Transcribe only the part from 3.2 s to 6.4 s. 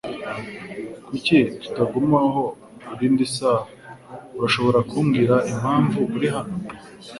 saha? Urashobora kumbwira impamvu uri